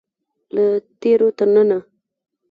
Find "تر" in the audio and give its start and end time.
1.37-1.47